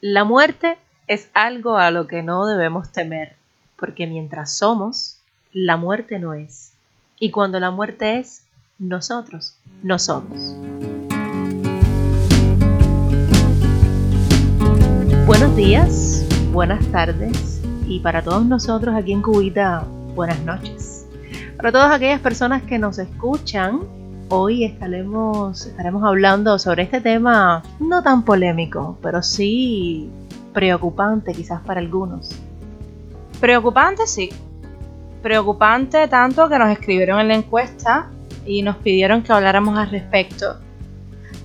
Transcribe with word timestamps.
La 0.00 0.22
muerte 0.22 0.78
es 1.08 1.28
algo 1.34 1.76
a 1.76 1.90
lo 1.90 2.06
que 2.06 2.22
no 2.22 2.46
debemos 2.46 2.92
temer, 2.92 3.34
porque 3.74 4.06
mientras 4.06 4.56
somos, 4.56 5.18
la 5.52 5.76
muerte 5.76 6.20
no 6.20 6.34
es. 6.34 6.72
Y 7.18 7.32
cuando 7.32 7.58
la 7.58 7.72
muerte 7.72 8.20
es, 8.20 8.44
nosotros 8.78 9.56
no 9.82 9.98
somos. 9.98 10.54
Buenos 15.26 15.56
días, 15.56 16.24
buenas 16.52 16.86
tardes 16.92 17.60
y 17.88 17.98
para 17.98 18.22
todos 18.22 18.46
nosotros 18.46 18.94
aquí 18.94 19.10
en 19.10 19.20
Cubita, 19.20 19.84
buenas 20.14 20.38
noches. 20.44 21.08
Para 21.56 21.72
todas 21.72 21.90
aquellas 21.90 22.20
personas 22.20 22.62
que 22.62 22.78
nos 22.78 23.00
escuchan, 23.00 23.80
hoy 24.28 24.64
estaremos, 24.64 25.66
estaremos 25.66 26.04
hablando 26.04 26.58
sobre 26.58 26.82
este 26.82 27.00
tema 27.00 27.62
no 27.80 28.02
tan 28.02 28.24
polémico, 28.24 28.98
pero 29.02 29.22
sí 29.22 30.10
preocupante 30.52 31.32
quizás 31.32 31.60
para 31.62 31.80
algunos. 31.80 32.30
Preocupante, 33.40 34.06
sí. 34.06 34.30
Preocupante 35.22 36.08
tanto 36.08 36.48
que 36.48 36.58
nos 36.58 36.70
escribieron 36.70 37.20
en 37.20 37.28
la 37.28 37.34
encuesta 37.34 38.08
y 38.44 38.62
nos 38.62 38.76
pidieron 38.76 39.22
que 39.22 39.32
habláramos 39.32 39.78
al 39.78 39.90
respecto. 39.90 40.56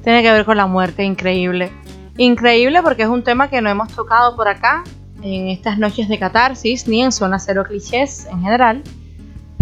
Tiene 0.04 0.22
que 0.22 0.32
ver 0.32 0.46
con 0.46 0.58
la 0.58 0.68
muerte, 0.68 1.04
increíble. 1.04 1.72
Increíble 2.18 2.82
porque 2.82 3.04
es 3.04 3.10
un 3.10 3.24
tema 3.24 3.50
que 3.50 3.62
no 3.62 3.70
hemos 3.70 3.90
tocado 3.94 4.36
por 4.36 4.48
acá 4.48 4.84
en 5.22 5.48
estas 5.48 5.78
noches 5.78 6.10
de 6.10 6.20
catarsis, 6.20 6.88
ni 6.88 7.02
en 7.02 7.12
Zona 7.12 7.40
Cero 7.40 7.64
Clichés 7.66 8.28
en 8.30 8.42
general. 8.42 8.84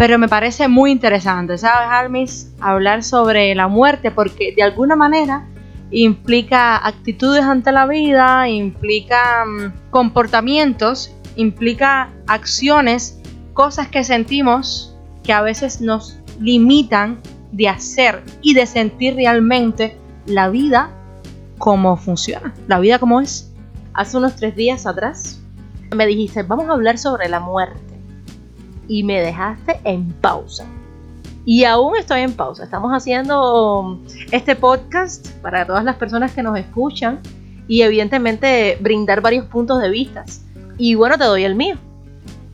Pero 0.02 0.18
me 0.18 0.26
parece 0.26 0.66
muy 0.66 0.90
interesante, 0.90 1.56
¿sabes, 1.58 1.88
Almis? 1.88 2.52
Hablar 2.58 3.04
sobre 3.04 3.54
la 3.54 3.68
muerte 3.68 4.10
porque 4.10 4.52
de 4.52 4.64
alguna 4.64 4.96
manera 4.96 5.46
implica 5.92 6.76
actitudes 6.84 7.44
ante 7.44 7.70
la 7.70 7.86
vida, 7.86 8.48
implica 8.48 9.44
mm, 9.46 9.90
comportamientos, 9.92 11.14
implica 11.36 12.10
acciones, 12.26 13.20
cosas 13.54 13.86
que 13.86 14.02
sentimos 14.02 14.98
que 15.22 15.32
a 15.32 15.40
veces 15.40 15.80
nos 15.80 16.18
limitan 16.40 17.20
de 17.52 17.68
hacer 17.68 18.24
y 18.40 18.54
de 18.54 18.66
sentir 18.66 19.14
realmente 19.14 19.96
la 20.26 20.48
vida 20.48 20.90
cómo 21.58 21.96
funciona, 21.96 22.52
la 22.66 22.80
vida 22.80 22.98
como 22.98 23.20
es. 23.20 23.52
Hace 23.94 24.16
unos 24.16 24.34
tres 24.34 24.56
días 24.56 24.84
atrás 24.84 25.40
me 25.94 26.08
dijiste, 26.08 26.42
vamos 26.42 26.68
a 26.68 26.72
hablar 26.72 26.98
sobre 26.98 27.28
la 27.28 27.38
muerte. 27.38 27.91
Y 28.88 29.04
me 29.04 29.20
dejaste 29.20 29.80
en 29.84 30.12
pausa. 30.12 30.66
Y 31.44 31.64
aún 31.64 31.96
estoy 31.96 32.20
en 32.20 32.34
pausa. 32.34 32.64
Estamos 32.64 32.92
haciendo 32.92 34.00
este 34.30 34.54
podcast 34.54 35.28
para 35.42 35.66
todas 35.66 35.84
las 35.84 35.96
personas 35.96 36.32
que 36.32 36.42
nos 36.42 36.58
escuchan 36.58 37.20
y 37.66 37.82
evidentemente 37.82 38.78
brindar 38.80 39.20
varios 39.20 39.46
puntos 39.46 39.80
de 39.80 39.90
vista. 39.90 40.24
Y 40.78 40.94
bueno, 40.94 41.18
te 41.18 41.24
doy 41.24 41.44
el 41.44 41.54
mío. 41.54 41.76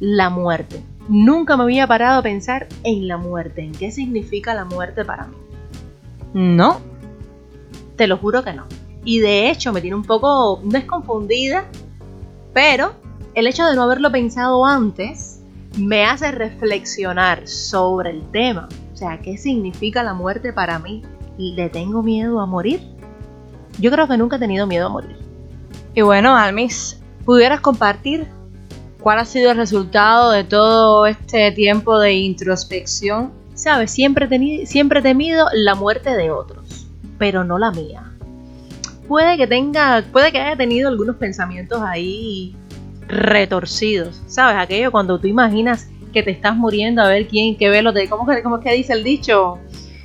La 0.01 0.31
muerte. 0.31 0.83
Nunca 1.09 1.57
me 1.57 1.65
había 1.65 1.87
parado 1.87 2.21
a 2.21 2.23
pensar 2.23 2.69
en 2.85 3.09
la 3.09 3.17
muerte, 3.17 3.63
en 3.63 3.73
qué 3.73 3.91
significa 3.91 4.55
la 4.55 4.65
muerte 4.65 5.05
para 5.05 5.27
mí. 5.27 5.37
No. 6.35 6.81
Te 7.97 8.07
lo 8.07 8.19
juro 8.19 8.45
que 8.45 8.53
no 8.53 8.67
y 9.09 9.21
de 9.21 9.49
hecho 9.49 9.73
me 9.73 9.81
tiene 9.81 9.97
un 9.97 10.05
poco 10.05 10.61
desconfundida, 10.65 11.65
pero 12.53 12.93
el 13.35 13.47
hecho 13.47 13.65
de 13.65 13.75
no 13.75 13.83
haberlo 13.85 14.13
pensado 14.13 14.67
antes 14.67 15.38
me 15.79 16.05
hace 16.05 16.31
reflexionar 16.31 17.47
sobre 17.47 18.11
el 18.11 18.31
tema. 18.31 18.69
O 18.93 18.97
sea, 18.97 19.21
¿qué 19.21 19.39
significa 19.39 20.03
la 20.03 20.15
muerte 20.15 20.53
para 20.53 20.79
mí? 20.79 21.03
¿Le 21.39 21.69
tengo 21.69 22.03
miedo 22.03 22.41
a 22.41 22.47
morir? 22.47 22.81
Yo 23.79 23.91
creo 23.91 24.09
que 24.09 24.17
nunca 24.17 24.37
he 24.37 24.41
tenido 24.41 24.67
miedo 24.67 24.87
a 24.87 24.91
morir. 24.91 25.17
Y 25.95 26.03
bueno, 26.03 26.37
Almis, 26.37 27.01
¿pudieras 27.25 27.61
compartir 27.61 28.27
cuál 29.01 29.21
ha 29.21 29.25
sido 29.25 29.53
el 29.53 29.57
resultado 29.57 30.33
de 30.33 30.45
todo 30.45 31.07
este 31.07 31.53
tiempo 31.53 31.99
de 31.99 32.15
introspección? 32.15 33.33
Sabes, 33.55 33.91
siempre, 33.91 34.29
siempre 34.67 35.01
he 35.01 35.03
temido 35.03 35.47
la 35.53 35.75
muerte 35.75 36.17
de 36.17 36.31
otros, 36.31 36.89
pero 37.19 37.45
no 37.45 37.59
la 37.59 37.71
mía 37.71 38.09
puede 39.09 39.39
que 39.39 39.47
tenga, 39.47 40.05
puede 40.13 40.31
que 40.31 40.39
haya 40.39 40.57
tenido 40.57 40.89
algunos 40.89 41.17
pensamientos 41.17 41.83
ahí 41.83 42.55
retorcidos, 43.09 44.23
¿sabes? 44.27 44.57
Aquello 44.59 44.93
cuando 44.93 45.19
tú 45.19 45.27
imaginas 45.27 45.89
que 46.13 46.23
te 46.23 46.31
estás 46.31 46.57
muriendo 46.57 47.03
a 47.03 47.09
ver 47.09 47.27
quién, 47.29 47.57
qué 47.57 47.69
velo 47.69 47.93
te... 47.93 48.09
¿Cómo 48.09 48.27
que, 48.27 48.43
cómo 48.43 48.61
que 48.61 48.73
dice 48.73 48.93
el 48.93 49.05
dicho? 49.05 49.59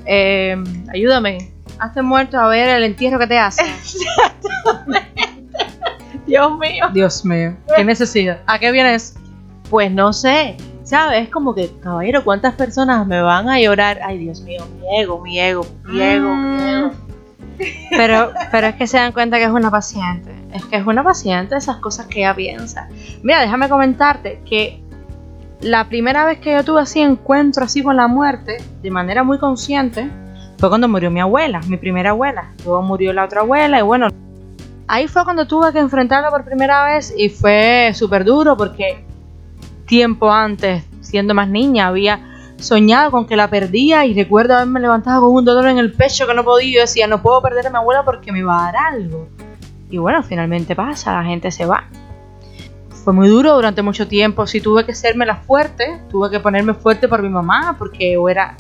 Eh, 0.06 0.56
ayúdame. 0.92 1.52
Hazte 1.80 2.02
muerto 2.02 2.40
a 2.40 2.48
ver 2.48 2.70
el 2.70 2.84
entierro 2.84 3.20
que 3.20 3.28
te 3.28 3.38
hace. 3.38 3.64
Dios 6.26 6.58
mío. 6.58 6.86
Dios 6.94 7.26
mío. 7.26 7.56
¿Qué 7.76 7.84
necesidad? 7.84 8.42
¿A 8.48 8.60
qué 8.60 8.72
vienes? 8.72 9.16
Pues 9.70 9.92
no 9.92 10.14
sé. 10.14 10.58
¿Sabes? 10.84 11.24
Es 11.24 11.30
como 11.30 11.56
que, 11.56 11.72
caballero, 11.82 12.24
¿cuántas 12.24 12.56
personas 12.56 13.08
me 13.08 13.22
van 13.22 13.50
a 13.50 13.60
llorar? 13.60 14.00
Ay, 14.04 14.18
Dios 14.18 14.42
mío, 14.42 14.66
mi 14.80 15.00
ego, 15.00 15.22
mi 15.22 15.40
ego, 15.40 15.66
mi 15.86 16.02
ego, 16.02 16.36
mi 16.36 16.58
mm. 16.58 16.60
ego. 16.60 16.92
Pero, 17.92 18.34
pero 18.52 18.68
es 18.68 18.76
que 18.76 18.88
se 18.88 18.98
dan 18.98 19.14
cuenta 19.14 19.38
que 19.38 19.46
es 19.46 19.50
una 19.50 19.72
paciente. 19.72 20.43
Es 20.54 20.66
que 20.66 20.78
es 20.78 20.86
una 20.86 21.04
paciente 21.04 21.56
esas 21.56 21.78
cosas 21.78 22.06
que 22.08 22.20
ella 22.20 22.36
piensa. 22.36 22.88
Mira, 23.24 23.42
déjame 23.42 23.68
comentarte 23.70 24.42
que 24.48 24.84
la 25.62 25.88
primera 25.90 26.26
vez 26.26 26.40
que 26.40 26.54
yo 26.54 26.64
tuve 26.64 26.82
así 26.82 27.00
encuentro 27.00 27.64
así 27.64 27.82
con 27.82 27.96
la 27.96 28.08
muerte, 28.08 28.58
de 28.82 28.92
manera 28.92 29.24
muy 29.24 29.40
consciente, 29.40 30.10
fue 30.58 30.70
cuando 30.70 30.88
murió 30.88 31.10
mi 31.10 31.20
abuela, 31.20 31.62
mi 31.68 31.78
primera 31.78 32.12
abuela. 32.12 32.54
Luego 32.64 32.82
murió 32.84 33.14
la 33.14 33.26
otra 33.26 33.42
abuela 33.42 33.80
y 33.80 33.82
bueno, 33.82 34.08
ahí 34.88 35.08
fue 35.08 35.24
cuando 35.24 35.48
tuve 35.48 35.72
que 35.74 35.80
enfrentarla 35.80 36.30
por 36.30 36.46
primera 36.46 36.86
vez 36.86 37.14
y 37.18 37.30
fue 37.30 37.92
súper 37.94 38.24
duro 38.24 38.56
porque 38.56 39.04
tiempo 39.88 40.32
antes, 40.32 40.84
siendo 41.02 41.34
más 41.34 41.50
niña, 41.50 41.88
había 41.88 42.20
soñado 42.58 43.12
con 43.12 43.26
que 43.26 43.36
la 43.36 43.50
perdía 43.50 44.06
y 44.06 44.14
recuerdo 44.14 44.56
haberme 44.56 44.80
levantado 44.80 45.22
con 45.22 45.34
un 45.34 45.46
dolor 45.46 45.68
en 45.68 45.78
el 45.78 45.94
pecho 45.94 46.28
que 46.28 46.34
no 46.34 46.44
podía. 46.44 46.76
Yo 46.76 46.82
decía, 46.82 47.08
no 47.08 47.22
puedo 47.22 47.42
perder 47.42 47.68
a 47.68 47.70
mi 47.70 47.78
abuela 47.78 48.04
porque 48.04 48.32
me 48.32 48.44
va 48.44 48.68
a 48.68 48.72
dar 48.72 48.94
algo. 48.94 49.28
Y 49.94 50.00
bueno, 50.00 50.24
finalmente 50.24 50.76
pasa, 50.76 51.14
la 51.14 51.24
gente 51.24 51.52
se 51.52 51.68
va. 51.68 51.84
Fue 53.04 53.14
muy 53.14 53.28
duro 53.28 53.54
durante 53.54 53.84
mucho 53.84 54.08
tiempo. 54.08 54.48
Si 54.48 54.60
tuve 54.60 54.88
que 54.88 54.96
serme 54.96 55.24
la 55.24 55.36
fuerte, 55.36 56.02
tuve 56.10 56.32
que 56.32 56.40
ponerme 56.40 56.74
fuerte 56.74 57.08
por 57.08 57.22
mi 57.22 57.30
mamá 57.30 57.76
porque 57.78 58.18
era. 58.28 58.58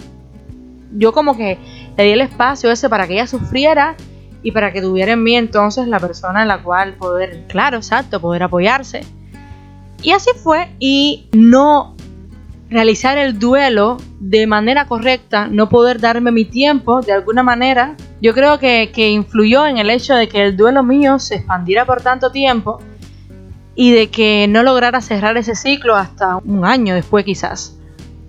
Yo 0.91 1.11
como 1.11 1.35
que 1.35 1.57
le 1.97 2.03
di 2.03 2.11
el 2.11 2.21
espacio 2.21 2.69
ese 2.69 2.87
para 2.87 3.07
que 3.07 3.13
ella 3.13 3.25
sufriera 3.25 3.95
y 4.43 4.51
para 4.51 4.71
que 4.71 4.79
tuviera 4.79 5.13
en 5.13 5.23
mí 5.23 5.35
entonces 5.35 5.87
la 5.87 5.99
persona 5.99 6.43
en 6.43 6.49
la 6.49 6.61
cual 6.61 6.93
poder, 6.93 7.45
claro, 7.47 7.77
exacto, 7.77 8.21
poder 8.21 8.43
apoyarse. 8.43 9.01
Y 10.03 10.11
así 10.11 10.29
fue 10.35 10.69
y 10.77 11.29
no 11.31 11.92
realizar 12.73 13.17
el 13.17 13.39
duelo 13.39 13.97
de 14.19 14.47
manera 14.47 14.87
correcta, 14.87 15.47
no 15.47 15.69
poder 15.69 16.01
darme 16.01 16.31
mi 16.31 16.43
tiempo 16.43 17.01
de 17.01 17.13
alguna 17.13 17.43
manera, 17.43 17.95
yo 18.21 18.33
creo 18.33 18.57
que, 18.57 18.89
influyó 19.11 19.65
en 19.67 19.77
el 19.77 19.89
hecho 19.89 20.15
de 20.15 20.27
que 20.27 20.43
el 20.43 20.57
duelo 20.57 20.83
mío 20.83 21.19
se 21.19 21.35
expandiera 21.35 21.85
por 21.85 22.01
tanto 22.01 22.31
tiempo 22.31 22.79
y 23.75 23.91
de 23.91 24.09
que 24.09 24.47
no 24.47 24.63
lograra 24.63 25.01
cerrar 25.01 25.37
ese 25.37 25.55
ciclo 25.55 25.95
hasta 25.95 26.37
un 26.37 26.65
año 26.65 26.95
después 26.95 27.23
quizás. 27.25 27.77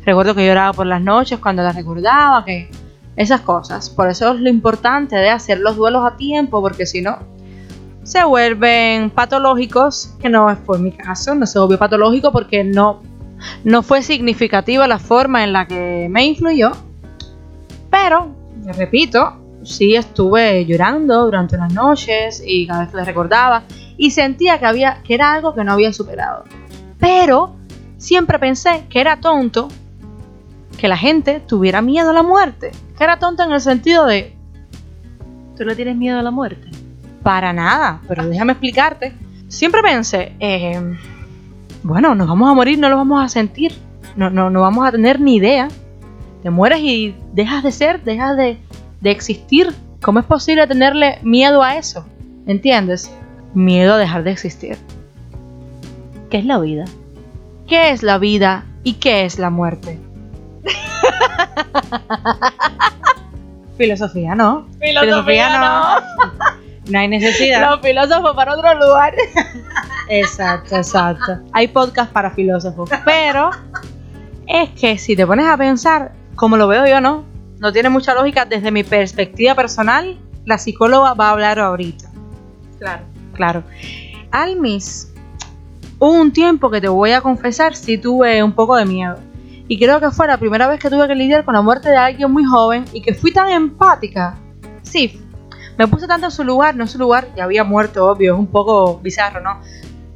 Recuerdo 0.05 0.35
que 0.35 0.47
lloraba 0.47 0.73
por 0.75 0.87
las 0.87 1.01
noches 1.01 1.39
cuando 1.39 1.63
la 1.63 1.73
recordaba, 1.73 2.45
que 2.45 2.69
esas 3.17 3.41
cosas. 3.41 3.89
Por 3.89 4.09
eso 4.09 4.35
es 4.35 4.41
lo 4.41 4.51
importante 4.51 5.17
de 5.17 5.31
hacer 5.31 5.61
los 5.61 5.77
duelos 5.77 6.05
a 6.05 6.17
tiempo, 6.17 6.61
porque 6.61 6.85
si 6.85 7.01
no, 7.01 7.19
se 8.03 8.23
vuelven 8.25 9.11
patológicos, 9.11 10.15
que 10.21 10.29
no 10.29 10.55
fue 10.67 10.79
mi 10.79 10.93
caso, 10.93 11.35
no 11.35 11.47
se 11.47 11.59
volvió 11.59 11.79
patológico 11.79 12.31
porque 12.33 12.63
no 12.63 13.01
no 13.65 13.83
fue 13.83 14.03
significativa 14.03 14.87
la 14.87 14.99
forma 14.99 15.45
en 15.45 15.53
la 15.53 15.67
que 15.67 16.09
me 16.11 16.25
influyó, 16.25 16.73
pero, 17.91 18.35
repito, 18.77 19.41
sí 19.63 19.95
estuve 19.95 20.65
llorando 20.67 21.25
durante 21.25 21.57
las 21.57 21.73
noches 21.73 22.43
y 22.45 22.67
cada 22.67 22.81
vez 22.81 22.91
que 22.91 22.97
le 22.97 23.05
recordaba 23.05 23.63
y 23.97 24.11
sentía 24.11 24.59
que, 24.59 24.67
había, 24.67 25.01
que 25.05 25.15
era 25.15 25.33
algo 25.33 25.55
que 25.55 25.65
no 25.65 25.73
había 25.73 25.93
superado. 25.93 26.45
Pero 26.99 27.55
siempre 27.97 28.39
pensé 28.39 28.85
que 28.89 29.01
era 29.01 29.21
tonto 29.21 29.69
que 30.79 30.89
la 30.89 30.97
gente 30.97 31.41
tuviera 31.41 31.83
miedo 31.83 32.11
a 32.11 32.13
la 32.13 32.23
muerte. 32.23 32.73
Que 32.99 33.05
era 33.05 33.19
tonto 33.19 33.43
en 33.43 33.53
el 33.53 33.61
sentido 33.61 34.07
de... 34.07 34.35
¿Tú 35.57 35.65
le 35.65 35.77
tienes 35.77 35.97
miedo 35.97 36.19
a 36.19 36.23
la 36.23 36.31
muerte? 36.31 36.69
Para 37.23 37.53
nada, 37.53 38.01
pero 38.09 38.27
déjame 38.27 38.53
explicarte. 38.53 39.15
Siempre 39.49 39.83
pensé, 39.83 40.35
eh, 40.41 40.97
bueno, 41.85 42.15
nos 42.15 42.27
vamos 42.27 42.51
a 42.51 42.55
morir, 42.55 42.79
no 42.79 42.89
lo 42.89 42.97
vamos 42.97 43.23
a 43.23 43.29
sentir, 43.29 43.75
no, 44.17 44.31
no, 44.31 44.49
no 44.49 44.63
vamos 44.63 44.89
a 44.89 44.91
tener 44.91 45.21
ni 45.21 45.37
idea. 45.37 45.69
Te 46.43 46.49
mueres 46.49 46.81
y 46.81 47.15
dejas 47.35 47.63
de 47.63 47.73
ser, 47.73 48.03
dejas 48.03 48.39
de, 48.39 48.59
de 49.03 49.11
existir. 49.11 49.75
¿Cómo 50.03 50.19
es 50.19 50.25
posible 50.25 50.67
tenerle 50.67 51.19
miedo 51.23 51.63
a 51.63 51.77
eso? 51.77 52.07
¿Entiendes? 52.47 53.15
Miedo 53.53 53.95
a 53.95 53.99
dejar 53.99 54.25
de 54.25 54.33
existir. 54.33 54.79
¿Qué 56.31 56.39
es 56.39 56.47
la 56.47 56.59
vida? 56.59 56.87
¿Qué 57.69 57.91
es 57.91 58.03
la 58.03 58.17
vida 58.17 58.65
y 58.83 58.95
qué 58.95 59.27
es 59.27 59.39
la 59.39 59.51
muerte? 59.51 60.01
Filosofía 63.77 64.35
no. 64.35 64.67
Filosofía, 64.81 65.59
no. 65.59 66.01
No 66.91 66.99
hay 66.99 67.09
necesidad. 67.09 67.71
Los 67.71 67.81
filósofos 67.81 68.35
para 68.35 68.55
otro 68.55 68.75
lugar. 68.75 69.15
Exacto, 70.09 70.77
exacto. 70.77 71.41
Hay 71.53 71.69
podcast 71.69 72.13
para 72.13 72.31
filósofos. 72.31 72.91
Pero 73.05 73.51
es 74.47 74.71
que 74.71 74.99
si 74.99 75.17
te 75.17 75.27
pones 75.27 75.47
a 75.47 75.57
pensar, 75.57 76.13
como 76.35 76.57
lo 76.57 76.69
veo 76.69 76.87
yo, 76.87 77.01
¿no? 77.01 77.25
No 77.59 77.73
tiene 77.73 77.89
mucha 77.89 78.15
lógica 78.15 78.45
desde 78.45 78.71
mi 78.71 78.85
perspectiva 78.85 79.55
personal. 79.55 80.19
La 80.45 80.59
psicóloga 80.59 81.15
va 81.15 81.29
a 81.29 81.31
hablar 81.31 81.59
ahorita. 81.59 82.11
Claro. 82.79 83.05
Claro. 83.33 83.63
Almis, 84.31 85.13
hubo 85.99 86.13
un 86.13 86.33
tiempo 86.33 86.71
que 86.71 86.81
te 86.81 86.89
voy 86.89 87.13
a 87.13 87.21
confesar, 87.21 87.75
sí 87.75 87.99
tuve 87.99 88.43
un 88.43 88.53
poco 88.53 88.77
de 88.77 88.85
miedo. 88.85 89.19
Y 89.67 89.79
creo 89.79 90.01
que 90.01 90.11
fue 90.11 90.27
la 90.27 90.37
primera 90.37 90.69
vez 90.69 90.79
que 90.79 90.91
tuve 90.91 91.09
que 91.09 91.15
lidiar 91.15 91.45
con 91.45 91.55
la 91.55 91.63
muerte 91.63 91.89
de 91.89 91.97
alguien 91.97 92.31
muy 92.31 92.45
joven 92.45 92.85
y 92.93 93.01
que 93.01 93.15
fui 93.15 93.33
tan 93.33 93.49
empática. 93.49 94.37
Sí, 94.83 95.21
me 95.79 95.89
puse 95.89 96.07
tanto 96.07 96.27
en 96.27 96.33
su 96.33 96.45
lugar, 96.45 96.77
no 96.77 96.85
en 96.85 96.89
su 96.89 96.99
lugar, 96.99 97.29
ya 97.35 97.45
había 97.45 97.65
muerto, 97.65 98.07
obvio, 98.07 98.35
es 98.35 98.39
un 98.39 98.47
poco 98.47 98.99
bizarro, 98.99 99.41
¿no? 99.41 99.61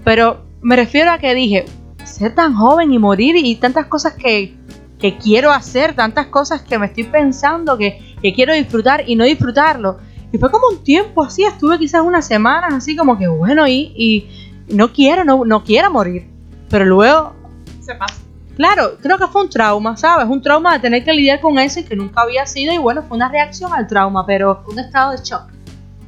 Pero 0.04 0.44
me 0.62 0.76
refiero 0.76 1.10
a 1.10 1.18
que 1.18 1.34
dije, 1.34 1.64
ser 2.04 2.34
tan 2.34 2.54
joven 2.54 2.92
y 2.92 2.98
morir 2.98 3.36
y 3.36 3.56
tantas 3.56 3.86
cosas 3.86 4.14
que, 4.14 4.56
que 4.98 5.16
quiero 5.16 5.52
hacer, 5.52 5.94
tantas 5.94 6.26
cosas 6.26 6.62
que 6.62 6.78
me 6.78 6.86
estoy 6.86 7.04
pensando 7.04 7.76
que, 7.78 8.16
que 8.22 8.32
quiero 8.32 8.54
disfrutar 8.54 9.04
y 9.06 9.16
no 9.16 9.24
disfrutarlo. 9.24 9.98
Y 10.32 10.38
fue 10.38 10.50
como 10.50 10.68
un 10.68 10.82
tiempo 10.82 11.24
así, 11.24 11.44
estuve 11.44 11.78
quizás 11.78 12.02
unas 12.02 12.26
semanas 12.26 12.74
así 12.74 12.96
como 12.96 13.16
que 13.16 13.28
bueno, 13.28 13.66
y, 13.66 13.92
y 13.96 14.74
no 14.74 14.92
quiero, 14.92 15.24
no, 15.24 15.44
no 15.44 15.64
quiero 15.64 15.90
morir. 15.90 16.28
Pero 16.68 16.84
luego 16.84 17.34
Se 17.80 17.94
pasa. 17.94 18.16
Claro, 18.56 18.98
creo 19.00 19.16
que 19.18 19.28
fue 19.28 19.42
un 19.42 19.48
trauma, 19.48 19.96
¿sabes? 19.96 20.26
Un 20.28 20.42
trauma 20.42 20.72
de 20.72 20.80
tener 20.80 21.04
que 21.04 21.12
lidiar 21.12 21.40
con 21.40 21.58
eso 21.60 21.78
y 21.78 21.84
que 21.84 21.94
nunca 21.94 22.22
había 22.22 22.44
sido. 22.44 22.74
Y 22.74 22.78
bueno, 22.78 23.04
fue 23.04 23.16
una 23.16 23.28
reacción 23.28 23.72
al 23.72 23.86
trauma, 23.86 24.26
pero. 24.26 24.64
Un 24.66 24.80
estado 24.80 25.12
de 25.12 25.18
shock, 25.22 25.44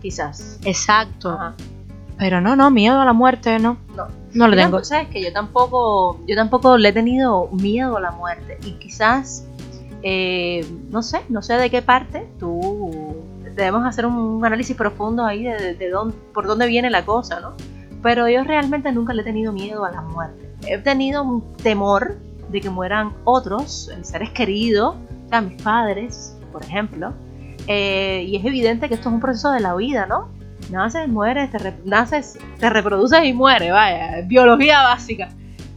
quizás. 0.02 0.58
Exacto. 0.64 1.30
Ajá. 1.30 1.54
Pero 2.20 2.42
no, 2.42 2.54
no, 2.54 2.70
miedo 2.70 3.00
a 3.00 3.04
la 3.06 3.14
muerte, 3.14 3.58
no. 3.58 3.78
No. 3.96 4.06
No 4.34 4.46
le 4.46 4.56
tengo. 4.56 4.84
Sabes 4.84 5.08
que 5.08 5.22
yo 5.22 5.32
tampoco, 5.32 6.20
yo 6.28 6.36
tampoco 6.36 6.76
le 6.76 6.90
he 6.90 6.92
tenido 6.92 7.48
miedo 7.48 7.96
a 7.96 8.00
la 8.00 8.10
muerte. 8.10 8.58
Y 8.64 8.72
quizás, 8.72 9.48
eh, 10.02 10.64
no 10.90 11.02
sé, 11.02 11.22
no 11.30 11.40
sé 11.40 11.54
de 11.54 11.70
qué 11.70 11.80
parte 11.80 12.28
tú 12.38 13.16
debemos 13.56 13.86
hacer 13.86 14.04
un 14.04 14.44
análisis 14.44 14.76
profundo 14.76 15.24
ahí 15.24 15.44
de, 15.44 15.74
de 15.74 15.90
dónde, 15.90 16.14
por 16.34 16.46
dónde 16.46 16.66
viene 16.66 16.90
la 16.90 17.06
cosa, 17.06 17.40
¿no? 17.40 17.54
Pero 18.02 18.28
yo 18.28 18.44
realmente 18.44 18.92
nunca 18.92 19.14
le 19.14 19.22
he 19.22 19.24
tenido 19.24 19.52
miedo 19.52 19.86
a 19.86 19.90
la 19.90 20.02
muerte. 20.02 20.52
He 20.66 20.76
tenido 20.76 21.22
un 21.22 21.56
temor 21.56 22.18
de 22.50 22.60
que 22.60 22.68
mueran 22.68 23.14
otros, 23.24 23.88
eh, 23.88 24.04
seres 24.04 24.30
queridos, 24.30 24.94
sea, 25.30 25.40
mis 25.40 25.60
padres, 25.62 26.36
por 26.52 26.62
ejemplo. 26.62 27.14
Eh, 27.66 28.26
y 28.28 28.36
es 28.36 28.44
evidente 28.44 28.88
que 28.88 28.94
esto 28.94 29.08
es 29.08 29.14
un 29.14 29.20
proceso 29.20 29.50
de 29.52 29.60
la 29.60 29.74
vida, 29.74 30.04
¿no? 30.04 30.28
Naces, 30.70 31.08
mueres, 31.08 31.50
te, 31.50 31.58
re- 31.58 31.78
naces, 31.84 32.38
te 32.58 32.70
reproduces 32.70 33.24
y 33.24 33.32
mueres, 33.32 33.72
vaya, 33.72 34.22
biología 34.26 34.82
básica. 34.82 35.28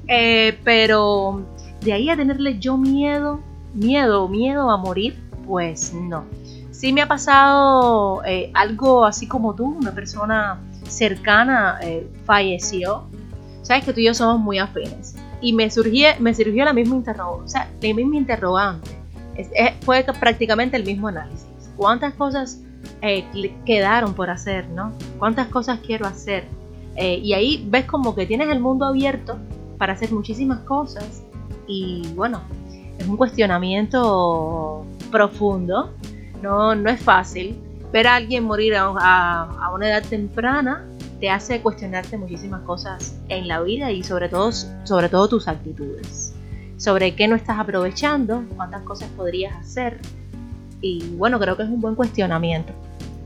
Eh, 0.08 0.60
pero 0.64 1.46
de 1.82 1.94
ahí 1.94 2.10
a 2.10 2.16
tenerle 2.16 2.60
yo 2.60 2.78
miedo, 2.78 3.40
miedo, 3.74 4.28
miedo 4.28 4.70
a 4.70 4.78
morir, 4.78 5.18
pues 5.48 5.94
no. 5.94 6.26
Sí 6.72 6.92
me 6.94 7.02
ha 7.02 7.08
pasado 7.08 8.24
eh, 8.26 8.52
algo 8.54 9.06
así 9.06 9.28
como 9.28 9.56
tú, 9.56 9.66
una 9.66 9.92
persona 9.92 10.60
cercana 10.88 11.80
eh, 11.82 12.08
falleció. 12.26 13.04
Sabes 13.62 13.86
que 13.86 13.94
tú 13.94 14.02
y 14.02 14.06
yo 14.06 14.14
somos 14.14 14.40
muy 14.40 14.60
afines. 14.60 15.16
Y 15.42 15.54
me, 15.54 15.70
surgió, 15.70 16.08
me 16.20 16.34
surgió 16.34 16.66
la 16.66 16.74
misma 16.74 16.96
interrogante, 16.96 17.46
o 17.46 17.48
sea, 17.48 17.70
interrogante. 17.82 18.92
Fue 19.82 20.06
prácticamente 20.20 20.78
el 20.78 20.86
mismo 20.86 21.08
análisis. 21.08 21.48
¿Cuántas 21.76 22.14
cosas 22.14 22.60
eh, 23.02 23.26
quedaron 23.66 24.14
por 24.14 24.30
hacer, 24.30 24.68
¿no? 24.70 24.94
¿Cuántas 25.20 25.48
cosas 25.48 25.80
quiero 25.86 26.06
hacer? 26.06 26.46
Eh, 26.96 27.18
y 27.24 27.34
ahí 27.34 27.66
ves 27.70 27.86
como 27.86 28.14
que 28.16 28.26
tienes 28.26 28.50
el 28.50 28.60
mundo 28.60 28.86
abierto 28.86 29.38
para 29.78 29.94
hacer 29.94 30.12
muchísimas 30.12 30.60
cosas 30.60 31.24
y 31.68 32.08
bueno, 32.16 32.42
es 33.00 33.08
un 33.08 33.18
cuestionamiento 33.18 34.86
profundo, 35.12 35.92
no, 36.42 36.76
no 36.76 36.90
es 36.90 37.02
fácil. 37.02 37.58
Ver 37.92 38.08
a 38.08 38.16
alguien 38.16 38.44
morir 38.44 38.76
a, 38.76 38.86
a- 38.88 39.66
a 39.66 39.74
una 39.74 39.88
edad 39.90 40.04
temprana 40.04 40.86
te 41.20 41.30
hace 41.30 41.62
cuestionarte 41.62 42.18
muchísimas 42.18 42.62
cosas 42.62 43.16
en 43.30 43.48
la 43.48 43.62
vida 43.62 43.92
y 43.92 44.04
sobre 44.04 44.30
todo, 44.30 44.52
sobre 44.52 45.10
todo 45.10 45.28
tus 45.30 45.48
actitudes. 45.48 46.34
Sobre 46.78 47.16
qué 47.16 47.28
no 47.28 47.36
estás 47.36 47.60
aprovechando, 47.60 48.44
cuántas 48.56 48.82
cosas 48.82 49.08
podrías 49.16 49.56
hacer. 49.56 50.00
Y 50.84 51.16
bueno, 51.16 51.40
creo 51.40 51.56
que 51.56 51.64
es 51.64 51.70
un 51.70 51.80
buen 51.80 51.96
cuestionamiento. 51.96 52.74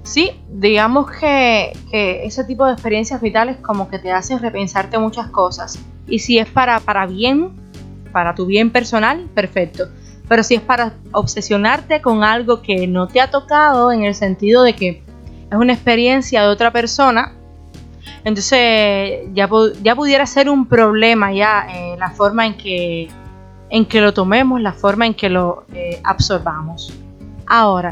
Sí, 0.04 0.31
digamos 0.48 1.12
que, 1.12 1.74
que 1.89 2.24
ese 2.24 2.45
tipo 2.45 2.65
de 2.65 2.74
experiencias 2.74 3.19
vitales 3.19 3.57
como 3.57 3.89
que 3.89 4.00
te 4.00 4.12
hacen 4.12 4.39
repensarte 4.39 4.98
muchas 5.00 5.27
cosas. 5.31 5.80
Y 6.07 6.19
si 6.19 6.38
es 6.38 6.48
para, 6.48 6.80
para 6.80 7.07
bien, 7.07 7.50
para 8.13 8.36
tu 8.36 8.45
bien 8.45 8.69
personal, 8.69 9.27
perfecto. 9.33 9.89
Pero 10.30 10.44
si 10.44 10.54
es 10.54 10.62
para 10.62 10.94
obsesionarte 11.12 12.00
con 12.01 12.24
algo 12.24 12.62
que 12.62 12.86
no 12.86 13.07
te 13.07 13.19
ha 13.19 13.31
tocado 13.31 13.92
en 13.92 14.03
el 14.03 14.13
sentido 14.13 14.62
de 14.63 14.75
que 14.75 15.03
es 15.50 15.57
una 15.57 15.74
experiencia 15.74 16.44
de 16.44 16.50
otra 16.50 16.71
persona, 16.71 17.33
entonces 18.24 19.21
ya, 19.33 19.50
ya 19.81 19.95
pudiera 19.95 20.25
ser 20.27 20.50
un 20.50 20.68
problema 20.68 21.33
ya 21.33 21.68
eh, 21.74 21.95
la 21.98 22.12
forma 22.12 22.45
en 22.45 22.56
que, 22.56 23.07
en 23.71 23.86
que 23.86 24.00
lo 24.00 24.13
tomemos, 24.13 24.62
la 24.62 24.74
forma 24.74 25.07
en 25.07 25.15
que 25.15 25.30
lo 25.30 25.63
eh, 25.74 26.00
absorbamos. 26.03 26.94
Ahora, 27.47 27.91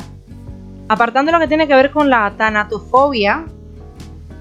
apartando 0.90 1.32
lo 1.32 1.40
que 1.40 1.48
tiene 1.48 1.68
que 1.68 1.76
ver 1.76 1.92
con 1.92 2.10
la 2.10 2.32
tanatofobia, 2.38 3.46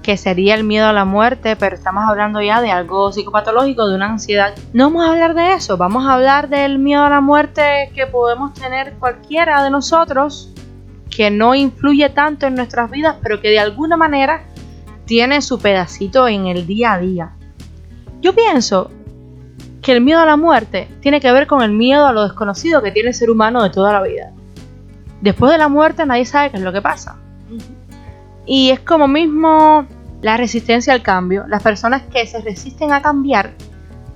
que 0.03 0.17
sería 0.17 0.53
el 0.53 0.63
miedo 0.63 0.87
a 0.87 0.93
la 0.93 1.05
muerte, 1.05 1.55
pero 1.55 1.75
estamos 1.75 2.03
hablando 2.07 2.41
ya 2.41 2.61
de 2.61 2.69
algo 2.69 3.11
psicopatológico, 3.11 3.87
de 3.87 3.95
una 3.95 4.11
ansiedad. 4.11 4.53
No 4.71 4.85
vamos 4.85 5.07
a 5.07 5.13
hablar 5.13 5.33
de 5.33 5.53
eso, 5.53 5.77
vamos 5.77 6.05
a 6.05 6.13
hablar 6.13 6.47
del 6.49 6.77
miedo 6.77 7.03
a 7.03 7.09
la 7.09 7.21
muerte 7.21 7.91
que 7.95 8.05
podemos 8.05 8.53
tener 8.53 8.93
cualquiera 8.99 9.63
de 9.63 9.71
nosotros, 9.71 10.53
que 11.09 11.31
no 11.31 11.55
influye 11.55 12.09
tanto 12.09 12.45
en 12.45 12.55
nuestras 12.55 12.91
vidas, 12.91 13.15
pero 13.23 13.41
que 13.41 13.49
de 13.49 13.59
alguna 13.59 13.97
manera 13.97 14.43
tiene 15.05 15.41
su 15.41 15.59
pedacito 15.59 16.27
en 16.27 16.47
el 16.47 16.67
día 16.67 16.93
a 16.93 16.99
día. 16.99 17.31
Yo 18.21 18.35
pienso 18.35 18.91
que 19.81 19.91
el 19.91 20.01
miedo 20.01 20.19
a 20.19 20.25
la 20.25 20.35
muerte 20.35 20.87
tiene 20.99 21.21
que 21.21 21.31
ver 21.31 21.47
con 21.47 21.61
el 21.61 21.71
miedo 21.71 22.05
a 22.05 22.11
lo 22.11 22.23
desconocido 22.23 22.83
que 22.83 22.91
tiene 22.91 23.09
el 23.09 23.15
ser 23.15 23.29
humano 23.29 23.63
de 23.63 23.69
toda 23.69 23.93
la 23.93 24.03
vida. 24.03 24.33
Después 25.25 25.51
de 25.51 25.57
la 25.57 25.69
muerte 25.69 26.05
nadie 26.05 26.23
sabe 26.23 26.51
qué 26.51 26.57
es 26.57 26.61
lo 26.61 26.71
que 26.71 26.83
pasa. 26.83 27.15
Y 28.45 28.69
es 28.69 28.79
como 28.79 29.07
mismo 29.07 29.87
la 30.21 30.37
resistencia 30.37 30.93
al 30.93 31.01
cambio. 31.01 31.45
Las 31.47 31.63
personas 31.63 32.03
que 32.03 32.27
se 32.27 32.41
resisten 32.41 32.93
a 32.93 33.01
cambiar 33.01 33.53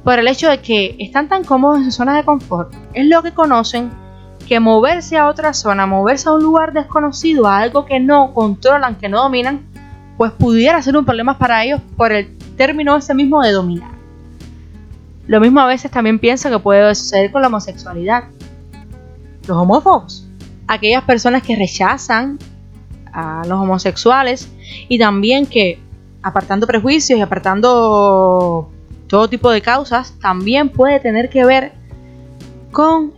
por 0.03 0.19
el 0.19 0.27
hecho 0.27 0.51
de 0.51 0.61
que 0.61 0.95
están 0.99 1.27
tan 1.27 1.43
cómodos 1.43 1.79
en 1.79 1.85
su 1.85 1.93
zona 1.93 2.15
de 2.15 2.23
confort, 2.23 2.71
es 2.93 3.07
lo 3.07 3.23
que 3.23 3.33
conocen, 3.33 3.89
que 4.47 4.59
moverse 4.59 5.17
a 5.17 5.27
otra 5.27 5.53
zona, 5.53 5.87
moverse 5.87 6.29
a 6.29 6.33
un 6.33 6.43
lugar 6.43 6.73
desconocido, 6.73 7.47
a 7.47 7.57
algo 7.57 7.85
que 7.85 7.99
no 7.99 8.31
controlan, 8.35 8.93
que 8.93 9.09
no 9.09 9.23
dominan, 9.23 9.65
pues 10.15 10.31
pudiera 10.33 10.79
ser 10.83 10.95
un 10.95 11.05
problema 11.05 11.39
para 11.39 11.63
ellos 11.63 11.81
por 11.97 12.11
el 12.11 12.37
término 12.55 12.95
ese 12.95 13.15
mismo 13.15 13.41
de 13.41 13.51
dominar. 13.51 13.93
Lo 15.25 15.39
mismo 15.39 15.59
a 15.59 15.65
veces 15.65 15.89
también 15.89 16.19
pienso 16.19 16.51
que 16.51 16.59
puede 16.59 16.93
suceder 16.93 17.31
con 17.31 17.41
la 17.41 17.47
homosexualidad. 17.47 18.25
Los 19.47 19.57
homófobos, 19.57 20.28
aquellas 20.69 21.03
personas 21.03 21.41
que 21.41 21.55
rechazan 21.55 22.37
a 23.11 23.41
los 23.47 23.59
homosexuales 23.59 24.49
y 24.87 24.99
también 24.99 25.47
que 25.47 25.79
apartando 26.21 26.67
prejuicios 26.67 27.17
y 27.17 27.21
apartando 27.21 28.69
todo 29.07 29.27
tipo 29.27 29.49
de 29.49 29.61
causas, 29.61 30.13
también 30.21 30.69
puede 30.69 30.99
tener 30.99 31.29
que 31.31 31.43
ver 31.43 31.73
con 32.71 33.13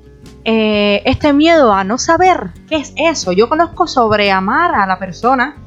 eh, 0.46 1.02
este 1.04 1.34
miedo 1.34 1.74
a 1.74 1.84
no 1.84 1.98
saber 1.98 2.52
qué 2.70 2.78
es 2.78 2.94
eso. 2.96 3.34
Yo 3.34 3.50
conozco 3.50 3.86
sobre 3.86 4.32
amar 4.32 4.74
a 4.74 4.88
la 4.88 4.98
persona 4.98 5.58